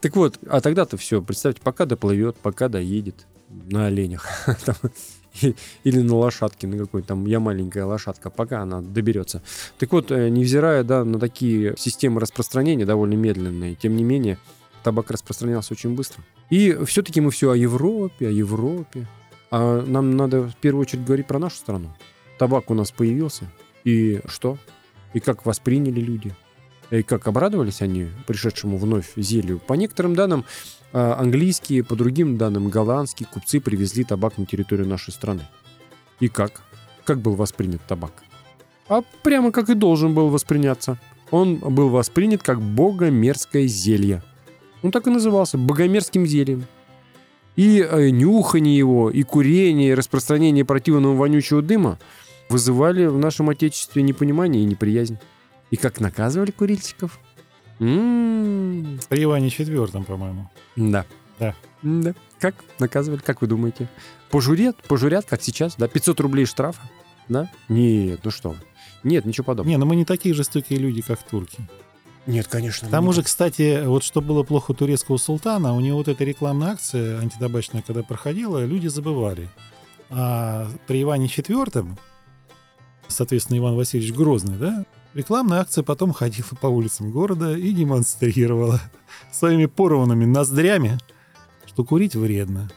Так 0.00 0.14
вот, 0.14 0.38
а 0.48 0.60
тогда-то 0.60 0.96
все, 0.96 1.20
представьте, 1.20 1.60
пока 1.60 1.84
доплывет, 1.84 2.36
пока 2.36 2.68
доедет 2.68 3.26
на 3.48 3.86
оленях. 3.86 4.24
или 5.84 6.00
на 6.00 6.16
лошадке, 6.16 6.66
на 6.66 6.78
какой-то 6.78 7.08
там 7.08 7.26
я 7.26 7.40
маленькая 7.40 7.84
лошадка, 7.84 8.30
пока 8.30 8.62
она 8.62 8.80
доберется. 8.80 9.42
Так 9.78 9.92
вот, 9.92 10.10
э, 10.10 10.28
невзирая 10.28 10.84
да, 10.84 11.04
на 11.04 11.18
такие 11.18 11.74
системы 11.76 12.20
распространения 12.20 12.86
довольно 12.86 13.14
медленные, 13.14 13.74
тем 13.74 13.96
не 13.96 14.04
менее, 14.04 14.38
табак 14.82 15.10
распространялся 15.10 15.74
очень 15.74 15.94
быстро. 15.94 16.22
И 16.50 16.78
все-таки 16.84 17.20
мы 17.20 17.30
все 17.30 17.50
о 17.50 17.56
Европе, 17.56 18.28
о 18.28 18.30
Европе. 18.30 19.06
А 19.50 19.82
нам 19.82 20.16
надо 20.16 20.42
в 20.42 20.56
первую 20.56 20.82
очередь 20.82 21.04
говорить 21.04 21.26
про 21.26 21.38
нашу 21.38 21.56
страну. 21.56 21.92
Табак 22.38 22.70
у 22.70 22.74
нас 22.74 22.90
появился. 22.90 23.50
И 23.84 24.20
что? 24.26 24.58
И 25.14 25.20
как 25.20 25.46
восприняли 25.46 26.00
люди? 26.00 26.34
И 26.90 27.02
как 27.02 27.26
обрадовались 27.26 27.82
они 27.82 28.08
пришедшему 28.26 28.76
вновь 28.76 29.12
зелью? 29.16 29.58
По 29.58 29.74
некоторым 29.74 30.14
данным, 30.14 30.44
английские, 30.92 31.84
по 31.84 31.96
другим 31.96 32.38
данным, 32.38 32.68
голландские 32.68 33.28
купцы 33.30 33.60
привезли 33.60 34.04
табак 34.04 34.38
на 34.38 34.46
территорию 34.46 34.86
нашей 34.86 35.12
страны. 35.12 35.46
И 36.20 36.28
как? 36.28 36.62
Как 37.04 37.20
был 37.20 37.34
воспринят 37.34 37.82
табак? 37.86 38.22
А 38.88 39.02
прямо 39.22 39.52
как 39.52 39.68
и 39.68 39.74
должен 39.74 40.14
был 40.14 40.28
восприняться. 40.28 40.98
Он 41.30 41.56
был 41.56 41.88
воспринят 41.88 42.42
как 42.42 42.60
богомерзкое 42.62 43.66
зелье– 43.66 44.22
он 44.86 44.92
так 44.92 45.06
и 45.08 45.10
назывался, 45.10 45.58
богомерзким 45.58 46.26
зельем. 46.26 46.64
И 47.56 47.80
э, 47.80 48.10
нюхание 48.10 48.76
его, 48.76 49.10
и 49.10 49.24
курение, 49.24 49.90
и 49.90 49.94
распространение 49.94 50.64
противного 50.64 51.16
вонючего 51.16 51.60
дыма 51.60 51.98
вызывали 52.48 53.06
в 53.06 53.18
нашем 53.18 53.48
Отечестве 53.48 54.02
непонимание 54.02 54.62
и 54.62 54.66
неприязнь. 54.66 55.18
И 55.72 55.76
как 55.76 56.00
наказывали 56.00 56.52
курильщиков? 56.52 57.18
М-м-м. 57.78 59.00
При 59.08 59.24
Иване 59.24 59.50
Четвертом, 59.50 60.04
по-моему. 60.04 60.50
Да. 60.76 61.04
Да. 61.38 61.54
Да. 61.82 62.14
Как 62.38 62.54
наказывали, 62.78 63.20
как 63.20 63.40
вы 63.42 63.46
думаете? 63.46 63.88
Пожурят, 64.30 64.76
пожурят, 64.88 65.26
как 65.26 65.42
сейчас, 65.42 65.76
да? 65.76 65.88
500 65.88 66.20
рублей 66.20 66.46
штрафа? 66.46 66.82
Да? 67.28 67.50
Нет, 67.68 68.20
ну 68.24 68.30
что 68.30 68.54
Нет, 69.02 69.24
ничего 69.24 69.44
подобного. 69.44 69.70
Не, 69.70 69.78
ну 69.78 69.86
мы 69.86 69.96
не 69.96 70.04
такие 70.04 70.34
жестокие 70.34 70.78
люди, 70.78 71.02
как 71.02 71.22
турки. 71.22 71.58
Нет, 72.26 72.48
конечно. 72.48 72.88
К 72.88 72.90
тому 72.90 73.12
же, 73.12 73.22
кстати, 73.22 73.84
вот 73.84 74.02
что 74.02 74.20
было 74.20 74.42
плохо 74.42 74.74
турецкого 74.74 75.16
султана, 75.16 75.74
у 75.74 75.80
него 75.80 75.98
вот 75.98 76.08
эта 76.08 76.24
рекламная 76.24 76.72
акция 76.72 77.20
антитабачная, 77.20 77.82
когда 77.82 78.02
проходила, 78.02 78.64
люди 78.64 78.88
забывали. 78.88 79.48
А 80.10 80.68
при 80.86 81.02
Иване 81.02 81.26
IV, 81.26 81.96
соответственно, 83.06 83.58
Иван 83.58 83.76
Васильевич 83.76 84.12
Грозный, 84.12 84.56
да, 84.56 84.85
рекламная 85.16 85.60
акция 85.60 85.82
потом 85.82 86.12
ходила 86.12 86.48
по 86.60 86.66
улицам 86.66 87.10
города 87.10 87.56
и 87.56 87.72
демонстрировала 87.72 88.80
своими 89.32 89.66
порванными 89.66 90.26
ноздрями, 90.26 90.98
что 91.66 91.84
курить 91.84 92.14
вредно. 92.14 92.70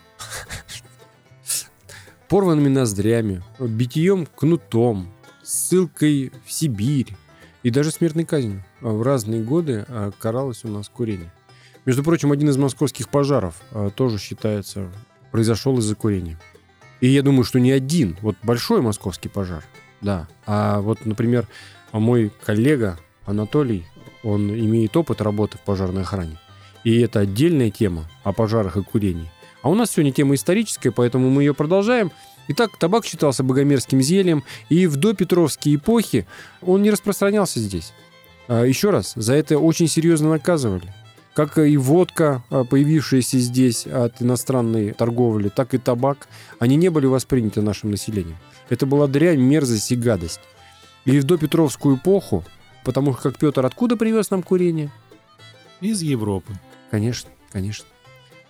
Порванными 2.30 2.70
ноздрями, 2.70 3.44
битьем 3.60 4.26
кнутом, 4.26 5.12
ссылкой 5.44 6.32
в 6.46 6.52
Сибирь, 6.52 7.16
и 7.64 7.72
даже 7.72 7.92
смертной 7.92 8.24
казнью. 8.24 8.64
А 8.82 8.90
в 8.90 9.02
разные 9.02 9.44
годы 9.44 9.86
а, 9.90 10.12
каралось 10.18 10.64
у 10.64 10.70
нас 10.70 10.88
курение. 10.88 11.34
Между 11.86 12.04
прочим, 12.04 12.32
один 12.32 12.50
из 12.50 12.58
московских 12.58 13.10
пожаров 13.10 13.56
а, 13.72 13.90
тоже 13.90 14.18
считается 14.18 14.90
произошел 15.32 15.78
из-за 15.80 15.96
курения. 15.96 16.40
И 17.02 17.08
я 17.08 17.22
думаю, 17.22 17.44
что 17.44 17.60
не 17.60 17.72
один, 17.72 18.16
вот 18.22 18.36
большой 18.44 18.82
московский 18.82 19.28
пожар, 19.28 19.64
да. 20.02 20.28
А 20.46 20.80
вот, 20.82 21.06
например, 21.06 21.48
мой 21.98 22.32
коллега 22.46 23.00
Анатолий, 23.26 23.86
он 24.24 24.50
имеет 24.52 24.96
опыт 24.96 25.22
работы 25.22 25.58
в 25.58 25.62
пожарной 25.62 26.04
охране. 26.04 26.38
И 26.84 27.00
это 27.00 27.22
отдельная 27.22 27.72
тема 27.72 28.06
о 28.24 28.34
пожарах 28.34 28.78
и 28.78 28.84
курении. 28.84 29.30
А 29.62 29.70
у 29.70 29.76
нас 29.76 29.92
сегодня 29.92 30.12
тема 30.12 30.36
историческая, 30.36 30.92
поэтому 30.92 31.30
мы 31.30 31.44
ее 31.44 31.54
продолжаем. 31.54 32.12
Итак, 32.48 32.78
табак 32.78 33.06
считался 33.06 33.44
богомерзким 33.44 34.02
зельем, 34.02 34.44
и 34.70 34.88
в 34.88 34.96
допетровские 34.96 35.76
эпохи 35.76 36.26
он 36.62 36.82
не 36.82 36.92
распространялся 36.92 37.60
здесь. 37.60 37.94
А, 38.48 38.64
еще 38.64 38.90
раз, 38.90 39.14
за 39.16 39.34
это 39.34 39.60
очень 39.60 39.88
серьезно 39.88 40.30
наказывали. 40.30 40.92
Как 41.36 41.58
и 41.58 41.78
водка, 41.78 42.44
а, 42.50 42.64
появившаяся 42.64 43.38
здесь 43.38 43.86
от 43.86 44.22
иностранной 44.22 44.94
торговли, 44.94 45.50
так 45.50 45.74
и 45.74 45.78
табак, 45.78 46.28
они 46.58 46.76
не 46.76 46.90
были 46.90 47.06
восприняты 47.06 47.62
нашим 47.62 47.92
населением. 47.92 48.38
Это 48.70 48.86
была 48.86 49.08
дрянь, 49.08 49.40
мерзость 49.40 49.92
и 49.92 49.96
гадость. 49.96 50.40
И 51.06 51.20
в 51.20 51.24
допетровскую 51.24 51.98
эпоху, 51.98 52.44
потому 52.84 53.14
как 53.14 53.38
Петр 53.38 53.66
откуда 53.66 53.98
привез 53.98 54.30
нам 54.30 54.44
курение? 54.44 54.92
Из 55.82 56.02
Европы. 56.02 56.54
Конечно, 56.92 57.30
конечно. 57.52 57.86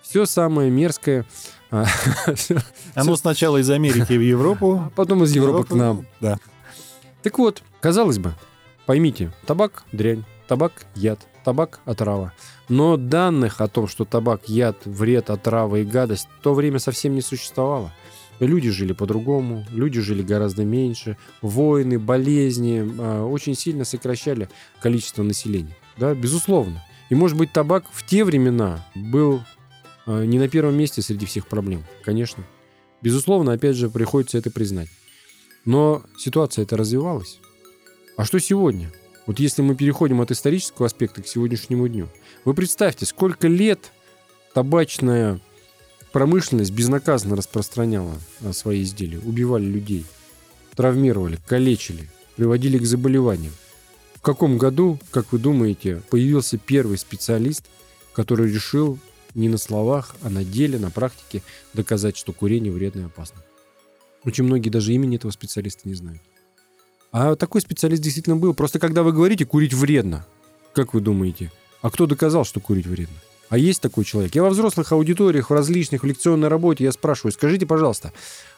Все 0.02 0.26
самое 0.26 0.70
мерзкое 0.70 1.24
а, 1.70 1.86
Оно 2.94 3.16
сначала 3.16 3.58
из 3.58 3.70
Америки 3.70 4.12
в 4.12 4.20
Европу. 4.20 4.82
А 4.86 4.90
потом 4.90 5.22
из 5.24 5.34
Европы 5.34 5.68
к 5.68 5.72
нам. 5.72 6.06
Да. 6.20 6.38
Так 7.22 7.38
вот, 7.38 7.62
казалось 7.80 8.18
бы, 8.18 8.34
поймите, 8.86 9.32
табак– 9.46 9.84
дрянь, 9.92 10.24
табак– 10.48 10.86
яд, 10.94 11.20
табак– 11.44 11.80
отрава. 11.84 12.32
Но 12.68 12.96
данных 12.96 13.60
о 13.60 13.68
том, 13.68 13.86
что 13.88 14.04
табак– 14.04 14.42
яд, 14.48 14.76
вред, 14.84 15.30
отрава 15.30 15.76
и 15.76 15.84
гадость, 15.84 16.28
в 16.38 16.42
то 16.42 16.54
время 16.54 16.78
совсем 16.78 17.14
не 17.14 17.20
существовало. 17.20 17.92
Люди 18.40 18.70
жили 18.70 18.92
по-другому, 18.92 19.66
люди 19.70 20.00
жили 20.00 20.22
гораздо 20.22 20.64
меньше, 20.64 21.16
войны, 21.42 21.98
болезни 21.98 22.80
э, 22.80 23.22
очень 23.22 23.54
сильно 23.54 23.84
сокращали 23.84 24.48
количество 24.80 25.22
населения. 25.22 25.76
Да, 25.98 26.14
безусловно. 26.14 26.82
И, 27.10 27.14
может 27.14 27.36
быть, 27.36 27.52
табак 27.52 27.84
в 27.92 28.06
те 28.06 28.24
времена 28.24 28.86
был 28.94 29.42
а, 30.06 30.24
не 30.24 30.38
на 30.38 30.48
первом 30.48 30.76
месте 30.76 31.02
среди 31.02 31.26
всех 31.26 31.46
проблем, 31.46 31.84
конечно. 32.04 32.44
Безусловно, 33.02 33.52
опять 33.52 33.76
же, 33.76 33.90
приходится 33.90 34.38
это 34.38 34.50
признать. 34.50 34.88
Но 35.64 36.02
ситуация 36.18 36.62
это 36.62 36.76
развивалась. 36.76 37.40
А 38.16 38.24
что 38.24 38.38
сегодня? 38.38 38.90
Вот 39.26 39.38
если 39.38 39.62
мы 39.62 39.74
переходим 39.74 40.20
от 40.20 40.30
исторического 40.30 40.86
аспекта 40.86 41.22
к 41.22 41.26
сегодняшнему 41.26 41.86
дню. 41.88 42.08
Вы 42.44 42.54
представьте, 42.54 43.06
сколько 43.06 43.48
лет 43.48 43.92
табачная 44.54 45.40
промышленность 46.12 46.72
безнаказанно 46.72 47.36
распространяла 47.36 48.14
а, 48.42 48.52
свои 48.52 48.82
изделия, 48.82 49.18
убивали 49.18 49.64
людей. 49.64 50.04
травмировали, 50.74 51.38
калечили, 51.46 52.08
приводили 52.36 52.78
к 52.78 52.86
заболеваниям. 52.86 53.52
В 54.14 54.20
каком 54.20 54.58
году, 54.58 54.98
как 55.10 55.32
вы 55.32 55.38
думаете, 55.38 56.02
появился 56.10 56.58
первый 56.58 56.98
специалист, 56.98 57.64
который 58.12 58.50
решил 58.52 58.98
не 59.34 59.48
на 59.48 59.58
словах, 59.58 60.16
а 60.22 60.30
на 60.30 60.44
деле, 60.44 60.78
на 60.78 60.90
практике 60.90 61.42
доказать, 61.74 62.16
что 62.16 62.32
курение 62.32 62.72
вредно 62.72 63.00
и 63.00 63.04
опасно? 63.04 63.42
Очень 64.24 64.44
многие 64.44 64.70
даже 64.70 64.92
имени 64.92 65.16
этого 65.16 65.30
специалиста 65.30 65.88
не 65.88 65.94
знают. 65.94 66.20
А 67.12 67.34
такой 67.36 67.60
специалист 67.60 68.02
действительно 68.02 68.36
был. 68.36 68.54
Просто 68.54 68.78
когда 68.78 69.02
вы 69.02 69.12
говорите 69.12 69.44
«курить 69.44 69.74
вредно», 69.74 70.26
как 70.72 70.94
вы 70.94 71.00
думаете, 71.00 71.50
а 71.82 71.90
кто 71.90 72.06
доказал, 72.06 72.44
что 72.44 72.60
курить 72.60 72.86
вредно? 72.86 73.16
А 73.50 73.58
есть 73.58 73.82
такой 73.82 74.04
человек? 74.04 74.34
Я 74.36 74.44
во 74.44 74.50
взрослых 74.50 74.92
аудиториях, 74.92 75.50
в 75.50 75.52
различных, 75.52 76.04
в 76.04 76.06
лекционной 76.06 76.46
работе, 76.46 76.84
я 76.84 76.92
спрашиваю, 76.92 77.32
скажите, 77.32 77.66
пожалуйста, 77.66 78.12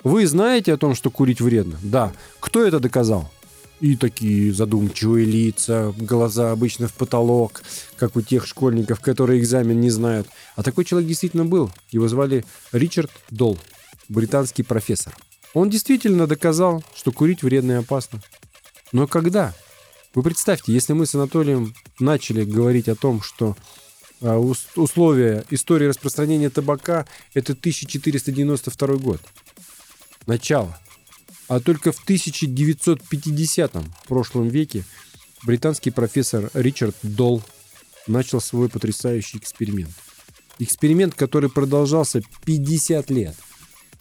вы 0.04 0.26
знаете 0.26 0.75
о 0.75 0.76
том, 0.76 0.94
что 0.94 1.11
курить 1.11 1.40
вредно? 1.40 1.78
Да. 1.82 2.12
Кто 2.40 2.62
это 2.64 2.78
доказал? 2.78 3.30
И 3.80 3.96
такие 3.96 4.52
задумчивые 4.52 5.25
лица, 5.25 5.94
глаза 5.96 6.52
обычно 6.52 6.88
в 6.88 6.92
потолок, 6.92 7.62
как 7.96 8.16
у 8.16 8.20
тех 8.20 8.46
школьников, 8.46 9.00
которые 9.00 9.40
экзамен 9.40 9.80
не 9.80 9.88
знают. 9.88 10.28
А 10.56 10.62
такой 10.62 10.84
человек 10.84 11.08
действительно 11.08 11.46
был. 11.46 11.70
Его 11.90 12.06
звали 12.06 12.44
Ричард 12.70 13.11
Долл, 13.30 13.58
британский 14.11 14.62
профессор. 14.62 15.16
Он 15.54 15.70
действительно 15.70 16.26
доказал, 16.26 16.84
что 16.94 17.12
курить 17.12 17.42
вредно 17.42 17.72
и 17.72 17.76
опасно. 17.76 18.22
Но 18.92 19.06
когда? 19.06 19.54
Вы 20.14 20.22
представьте, 20.22 20.70
если 20.75 20.92
мы 20.92 21.06
с 21.06 21.14
Анатолием 21.14 21.75
начали 21.99 22.44
говорить 22.44 22.88
о 22.90 22.94
том, 22.94 23.22
что 23.22 23.56
условия 24.76 25.44
истории 25.50 25.86
распространения 25.86 26.50
табака– 26.50 27.06
это 27.34 27.52
1492 27.52 28.96
год. 28.96 29.20
Начало. 30.26 30.78
А 31.48 31.60
только 31.60 31.92
в 31.92 32.02
1950 32.02 33.72
прошлом 34.06 34.48
веке 34.48 34.84
британский 35.42 35.90
профессор 35.90 36.50
Ричард 36.54 36.96
Долл 37.02 37.42
начал 38.06 38.40
свой 38.40 38.68
потрясающий 38.68 39.38
эксперимент. 39.38 39.90
Эксперимент, 40.58 41.14
который 41.14 41.50
продолжался 41.50 42.22
50 42.44 43.10
лет. 43.10 43.36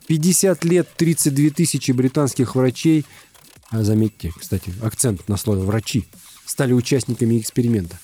50 0.08 0.64
лет 0.66 0.88
32 0.98 1.50
тысячи 1.52 1.92
британских 1.92 2.56
врачей, 2.56 3.06
а 3.70 3.84
заметьте, 3.84 4.34
кстати, 4.38 4.74
акцент 4.82 5.28
на 5.30 5.38
слове 5.38 5.62
«врачи», 5.62 6.06
стали 6.46 6.74
участниками 6.74 7.40
эксперимента. 7.40 7.98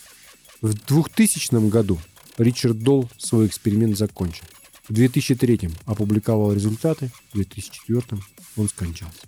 В 0.61 0.73
2000 0.73 1.69
году 1.69 1.99
Ричард 2.37 2.79
Долл 2.79 3.09
свой 3.17 3.45
эксперимент 3.45 3.97
закончил. 3.97 4.45
В 4.89 4.93
2003 4.93 5.69
опубликовал 5.85 6.53
результаты, 6.53 7.11
в 7.31 7.35
2004 7.35 8.21
он 8.55 8.69
скончался. 8.69 9.21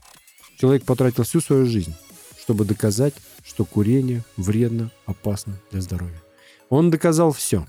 Человек 0.58 0.86
потратил 0.86 1.24
всю 1.24 1.40
свою 1.42 1.66
жизнь, 1.66 1.94
чтобы 2.42 2.66
доказать, 2.66 3.14
что 3.44 3.64
курение 3.64 4.24
вредно, 4.38 4.92
опасно 5.06 5.60
для 5.72 5.82
здоровья. 5.82 6.22
Он 6.70 6.90
доказал 6.90 7.32
все. 7.32 7.68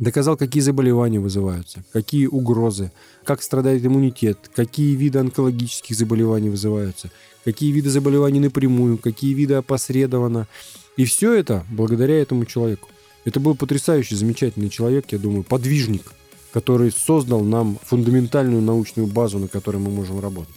Доказал, 0.00 0.38
какие 0.38 0.62
заболевания 0.62 1.20
вызываются, 1.20 1.84
какие 1.92 2.26
угрозы, 2.26 2.90
как 3.22 3.42
страдает 3.42 3.84
иммунитет, 3.84 4.50
какие 4.54 4.94
виды 4.94 5.18
онкологических 5.18 5.94
заболеваний 5.94 6.48
вызываются, 6.48 7.10
какие 7.44 7.70
виды 7.70 7.90
заболеваний 7.90 8.40
напрямую, 8.40 8.96
какие 8.96 9.34
виды 9.34 9.54
опосредованно. 9.54 10.48
И 10.96 11.04
все 11.04 11.34
это 11.34 11.66
благодаря 11.70 12.18
этому 12.18 12.46
человеку. 12.46 12.88
Это 13.26 13.40
был 13.40 13.54
потрясающий, 13.54 14.14
замечательный 14.14 14.70
человек, 14.70 15.04
я 15.10 15.18
думаю, 15.18 15.42
подвижник, 15.42 16.14
который 16.54 16.90
создал 16.90 17.42
нам 17.42 17.78
фундаментальную 17.84 18.62
научную 18.62 19.06
базу, 19.06 19.38
на 19.38 19.48
которой 19.48 19.76
мы 19.76 19.90
можем 19.90 20.18
работать. 20.18 20.54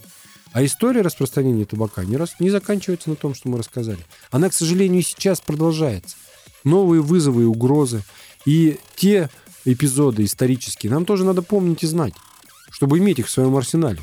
А 0.53 0.63
история 0.63 1.01
распространения 1.01 1.65
табака 1.65 2.05
не, 2.05 2.15
раз, 2.15 2.35
не 2.39 2.49
заканчивается 2.49 3.09
на 3.09 3.17
том, 3.17 3.35
что 3.35 3.49
мы 3.49 3.57
рассказали. 3.57 3.99
Она, 4.31 4.47
к 4.47 4.53
сожалению, 4.53 5.01
и 5.01 5.03
сейчас 5.03 5.41
продолжается. 5.41 6.15
Новые 6.63 7.01
вызовы 7.01 7.41
и 7.41 7.45
угрозы. 7.45 8.03
И 8.45 8.79
те 8.95 9.29
эпизоды 9.65 10.25
исторические 10.25 10.91
нам 10.91 11.05
тоже 11.05 11.23
надо 11.23 11.41
помнить 11.41 11.83
и 11.83 11.87
знать, 11.87 12.13
чтобы 12.69 12.99
иметь 12.99 13.19
их 13.19 13.27
в 13.27 13.31
своем 13.31 13.55
арсенале. 13.55 13.99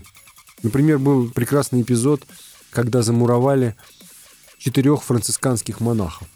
Например, 0.63 0.99
был 0.99 1.31
прекрасный 1.31 1.83
эпизод, 1.83 2.23
когда 2.71 3.03
замуровали 3.03 3.77
четырех 4.59 5.03
францисканских 5.03 5.81
монахов. 5.81 6.29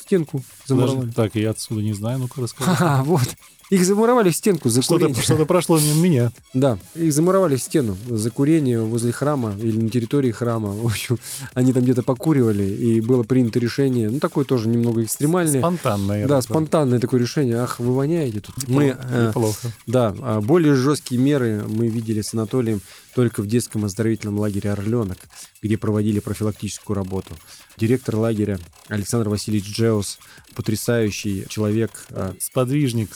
Стенку 0.00 0.44
замуровали. 0.66 1.06
Даже, 1.06 1.12
так, 1.12 1.34
я 1.36 1.50
отсюда 1.50 1.82
не 1.82 1.92
знаю, 1.92 2.18
ну-ка 2.18 2.40
расскажи. 2.42 2.70
Ага, 2.70 3.02
вот. 3.04 3.36
Их 3.70 3.84
замуровали 3.84 4.30
в 4.30 4.36
стенку 4.36 4.68
за 4.68 4.82
что-то, 4.82 5.06
курение. 5.06 5.22
Что-то 5.22 5.46
прошло 5.46 5.78
мимо 5.78 6.00
меня. 6.00 6.32
Да, 6.52 6.78
их 6.94 7.12
замуровали 7.12 7.56
в 7.56 7.62
стену 7.62 7.96
за 8.08 8.30
курение 8.30 8.80
возле 8.80 9.12
храма 9.12 9.54
или 9.60 9.76
на 9.78 9.88
территории 9.88 10.32
храма. 10.32 10.70
В 10.72 10.86
общем, 10.86 11.18
они 11.54 11.72
там 11.72 11.82
где-то 11.82 12.02
покуривали, 12.02 12.64
и 12.64 13.00
было 13.00 13.22
принято 13.22 13.58
решение, 13.58 14.10
ну, 14.10 14.20
такое 14.20 14.44
тоже 14.44 14.68
немного 14.68 15.02
экстремальное. 15.02 15.60
Спонтанное. 15.60 16.26
Да, 16.26 16.42
спонтанное 16.42 17.00
такое 17.00 17.20
решение. 17.20 17.56
Ах, 17.56 17.80
вы 17.80 17.94
воняете 17.94 18.40
тут. 18.40 18.56
Неплохо. 18.68 18.76
Мы, 18.76 18.96
э, 19.10 19.28
Неплохо. 19.28 19.72
Да, 19.86 20.14
а 20.20 20.40
более 20.40 20.74
жесткие 20.74 21.20
меры 21.20 21.64
мы 21.66 21.88
видели 21.88 22.20
с 22.20 22.34
Анатолием 22.34 22.80
только 23.14 23.42
в 23.42 23.46
детском 23.46 23.84
оздоровительном 23.84 24.38
лагере 24.38 24.72
«Орленок», 24.72 25.18
где 25.62 25.78
проводили 25.78 26.18
профилактическую 26.18 26.96
работу. 26.96 27.34
Директор 27.76 28.16
лагеря 28.16 28.58
Александр 28.88 29.28
Васильевич 29.28 29.70
Джеус, 29.70 30.18
потрясающий 30.54 31.46
человек. 31.48 32.06
А, 32.10 32.34
сподвижник. 32.40 33.14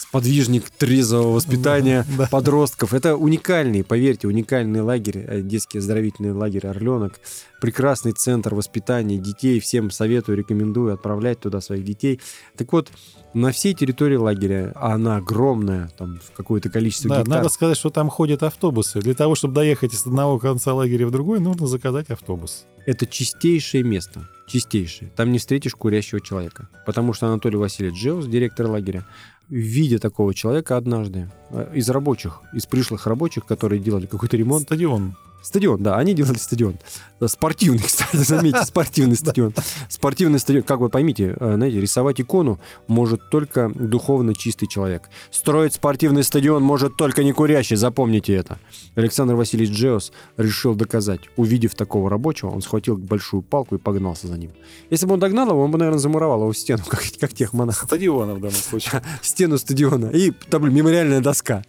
Сподвижник 0.48 0.70
трезвого 0.70 1.34
воспитания 1.34 2.06
да, 2.18 2.26
подростков. 2.30 2.94
Это 2.94 3.16
уникальный, 3.16 3.84
поверьте, 3.84 4.28
уникальный 4.28 4.80
лагерь, 4.80 5.24
э, 5.28 5.42
детский 5.42 5.78
оздоровительный 5.78 6.32
лагерь 6.32 6.66
«Орленок». 6.66 7.20
Прекрасный 7.60 8.12
центр 8.12 8.54
воспитания 8.54 9.18
детей. 9.18 9.60
Всем 9.60 9.90
советую, 9.90 10.38
рекомендую 10.38 10.94
отправлять 10.94 11.40
туда 11.40 11.60
своих 11.60 11.84
детей. 11.84 12.20
Так 12.56 12.72
вот, 12.72 12.90
на 13.34 13.52
всей 13.52 13.74
территории 13.74 14.16
лагеря, 14.16 14.72
а 14.74 14.94
она 14.94 15.16
огромная, 15.16 15.90
там 15.98 16.18
какое-то 16.36 16.70
количество 16.70 17.10
да, 17.10 17.20
гектар. 17.20 17.36
Надо 17.36 17.48
сказать, 17.50 17.76
что 17.76 17.90
там 17.90 18.08
ходят 18.08 18.42
автобусы. 18.42 19.00
Для 19.00 19.14
того, 19.14 19.34
чтобы 19.34 19.54
доехать 19.54 19.92
из 19.92 20.06
одного 20.06 20.38
конца 20.38 20.72
лагеря 20.72 21.06
в 21.06 21.10
другой, 21.10 21.40
нужно 21.40 21.66
заказать 21.66 22.08
автобус. 22.10 22.64
Это 22.86 23.06
чистейшее 23.06 23.82
место. 23.82 24.26
Чистейшее. 24.46 25.10
Там 25.14 25.30
не 25.30 25.38
встретишь 25.38 25.74
курящего 25.74 26.22
человека. 26.22 26.70
Потому 26.86 27.12
что 27.12 27.26
Анатолий 27.26 27.58
Васильевич 27.58 28.00
Джеус, 28.00 28.26
директор 28.26 28.66
лагеря, 28.66 29.04
видя 29.48 29.98
такого 29.98 30.34
человека 30.34 30.76
однажды, 30.76 31.30
э, 31.50 31.72
из 31.74 31.88
рабочих, 31.90 32.42
из 32.52 32.66
пришлых 32.66 33.06
рабочих, 33.06 33.46
которые 33.46 33.80
делали 33.80 34.06
какой-то 34.06 34.36
ремонт. 34.36 34.64
Стадион. 34.64 35.16
Стадион, 35.42 35.82
да, 35.82 35.96
они 35.96 36.14
делали 36.14 36.36
стадион. 36.36 36.78
Спортивный, 37.26 37.82
кстати, 37.86 38.16
заметьте, 38.16 38.64
спортивный 38.64 39.16
стадион. 39.16 39.54
Спортивный 39.88 40.38
стадион, 40.38 40.64
как 40.64 40.80
вы 40.80 40.88
поймите, 40.88 41.36
э, 41.38 41.54
знаете, 41.54 41.80
рисовать 41.80 42.20
икону 42.20 42.58
может 42.86 43.30
только 43.30 43.70
духовно 43.74 44.34
чистый 44.34 44.66
человек. 44.66 45.08
Строить 45.30 45.74
спортивный 45.74 46.22
стадион 46.22 46.62
может 46.62 46.96
только 46.96 47.24
не 47.24 47.32
курящий, 47.32 47.76
запомните 47.76 48.34
это. 48.34 48.58
Александр 48.94 49.34
Васильевич 49.34 49.76
Джеос 49.76 50.12
решил 50.36 50.74
доказать. 50.74 51.20
Увидев 51.36 51.74
такого 51.74 52.10
рабочего, 52.10 52.50
он 52.50 52.62
схватил 52.62 52.96
большую 52.96 53.42
палку 53.42 53.76
и 53.76 53.78
погнался 53.78 54.26
за 54.26 54.36
ним. 54.36 54.52
Если 54.90 55.06
бы 55.06 55.14
он 55.14 55.20
догнал 55.20 55.48
его, 55.48 55.62
он 55.62 55.70
бы, 55.70 55.78
наверное, 55.78 56.00
замуровал 56.00 56.40
его 56.40 56.52
в 56.52 56.58
стену, 56.58 56.82
как, 56.88 57.02
как 57.20 57.32
тех 57.32 57.52
монахов. 57.52 57.88
Стадиона 57.88 58.34
в 58.36 58.40
данном 58.40 58.56
случае. 58.56 59.02
Стену 59.22 59.58
стадиона. 59.58 60.06
И 60.06 60.30
там 60.50 60.72
мемориальная 60.72 61.20
доска. 61.20 61.62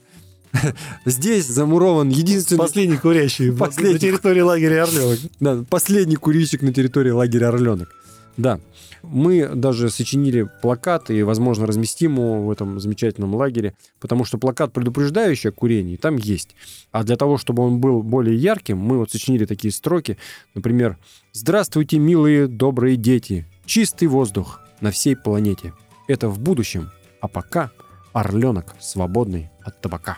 Здесь 1.06 1.48
замурован 1.48 2.10
единственный... 2.10 2.60
Последний 2.60 2.98
курящий 2.98 3.52
последний... 3.52 3.94
на 3.94 4.00
территории 4.00 4.42
лагеря 4.42 4.84
Орленок. 4.84 5.20
Да, 5.40 5.66
последний 5.70 6.16
курильщик 6.16 6.62
на 6.62 6.74
территории 6.74 7.12
лагеря 7.12 7.50
Орленок. 7.50 7.90
Да. 8.38 8.60
Мы 9.02 9.48
даже 9.48 9.90
сочинили 9.90 10.50
плакат 10.62 11.10
и, 11.10 11.24
возможно, 11.24 11.66
разместим 11.66 12.16
его 12.16 12.46
в 12.46 12.52
этом 12.52 12.80
замечательном 12.80 13.34
лагере, 13.34 13.74
потому 14.00 14.26
что 14.26 14.38
плакат, 14.38 14.74
предупреждающий 14.74 15.52
о 15.52 15.54
курении, 15.54 15.96
там 15.96 16.18
есть. 16.18 16.56
А 16.92 17.04
для 17.04 17.16
того, 17.16 17.38
чтобы 17.38 17.64
он 17.64 17.80
был 17.80 18.04
более 18.04 18.36
ярким, 18.36 18.78
мы 18.78 18.98
вот 18.98 19.12
сочинили 19.12 19.46
такие 19.46 19.72
строки. 19.72 20.18
Например, 20.54 20.98
«Здравствуйте, 21.32 21.98
милые, 21.98 22.48
добрые 22.48 22.98
дети! 22.98 23.46
Чистый 23.66 24.08
воздух 24.08 24.60
на 24.82 24.92
всей 24.92 25.16
планете. 25.16 25.74
Это 26.08 26.28
в 26.28 26.40
будущем, 26.40 26.90
а 27.22 27.28
пока 27.28 27.72
орленок 28.12 28.76
свободный 28.80 29.50
от 29.64 29.80
табака». 29.82 30.18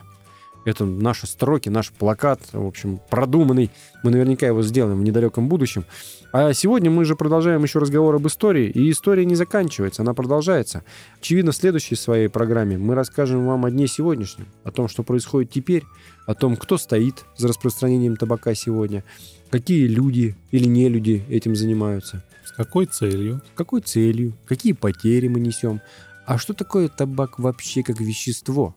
Это 0.63 0.85
наши 0.85 1.25
строки, 1.25 1.69
наш 1.69 1.91
плакат, 1.91 2.39
в 2.51 2.65
общем, 2.65 2.99
продуманный. 3.09 3.71
Мы 4.03 4.11
наверняка 4.11 4.45
его 4.45 4.61
сделаем 4.61 4.99
в 4.99 5.03
недалеком 5.03 5.49
будущем. 5.49 5.85
А 6.33 6.53
сегодня 6.53 6.89
мы 6.89 7.03
же 7.03 7.15
продолжаем 7.15 7.63
еще 7.63 7.79
разговор 7.79 8.15
об 8.15 8.27
истории, 8.27 8.69
и 8.69 8.89
история 8.91 9.25
не 9.25 9.35
заканчивается, 9.35 10.01
она 10.03 10.13
продолжается. 10.13 10.83
Очевидно, 11.19 11.51
в 11.51 11.55
следующей 11.55 11.95
своей 11.95 12.29
программе 12.29 12.77
мы 12.77 12.95
расскажем 12.95 13.45
вам 13.45 13.65
о 13.65 13.71
дне 13.71 13.87
сегодняшнем, 13.87 14.47
о 14.63 14.71
том, 14.71 14.87
что 14.87 15.03
происходит 15.03 15.51
теперь, 15.51 15.83
о 16.27 16.35
том, 16.35 16.55
кто 16.55 16.77
стоит 16.77 17.25
за 17.35 17.47
распространением 17.47 18.15
табака 18.15 18.53
сегодня, 18.53 19.03
какие 19.49 19.87
люди 19.87 20.35
или 20.51 20.65
не 20.65 20.87
люди 20.87 21.25
этим 21.27 21.55
занимаются. 21.55 22.23
С 22.45 22.51
какой 22.51 22.85
целью? 22.85 23.41
С 23.53 23.57
какой 23.57 23.81
целью? 23.81 24.33
Какие 24.45 24.73
потери 24.73 25.27
мы 25.27 25.39
несем? 25.39 25.81
А 26.25 26.37
что 26.37 26.53
такое 26.53 26.87
табак 26.87 27.39
вообще 27.39 27.83
как 27.83 27.99
вещество? 27.99 28.75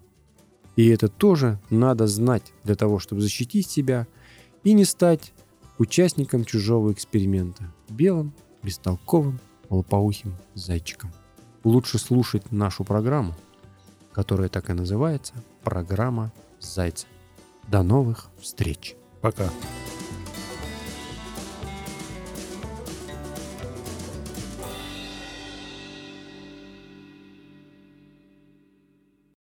И 0.76 0.88
это 0.88 1.08
тоже 1.08 1.60
надо 1.70 2.06
знать 2.06 2.52
для 2.64 2.74
того, 2.74 2.98
чтобы 2.98 3.20
защитить 3.20 3.68
себя 3.68 4.06
и 4.64 4.72
не 4.72 4.84
стать 4.84 5.32
участником 5.78 6.44
чужого 6.44 6.92
эксперимента, 6.92 7.72
белым, 7.88 8.32
бестолковым, 8.62 9.38
лопоухим 9.70 10.34
зайчиком. 10.54 11.12
Лучше 11.62 11.98
слушать 11.98 12.52
нашу 12.52 12.84
программу, 12.84 13.34
которая 14.12 14.48
так 14.48 14.70
и 14.70 14.74
называется 14.74 15.34
«Программа 15.62 16.32
Зайца». 16.60 17.06
До 17.68 17.82
новых 17.82 18.30
встреч! 18.40 18.96
Пока. 19.20 19.48